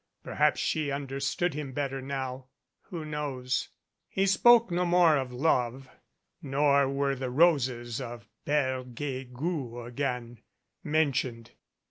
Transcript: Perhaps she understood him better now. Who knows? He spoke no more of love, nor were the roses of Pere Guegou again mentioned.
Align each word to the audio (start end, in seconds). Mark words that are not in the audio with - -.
Perhaps 0.23 0.59
she 0.59 0.89
understood 0.89 1.53
him 1.53 1.73
better 1.73 2.01
now. 2.01 2.47
Who 2.89 3.05
knows? 3.05 3.69
He 4.09 4.25
spoke 4.25 4.71
no 4.71 4.83
more 4.83 5.15
of 5.17 5.31
love, 5.31 5.89
nor 6.41 6.89
were 6.89 7.13
the 7.13 7.29
roses 7.29 8.01
of 8.01 8.27
Pere 8.43 8.83
Guegou 8.83 9.85
again 9.85 10.41
mentioned. 10.83 11.51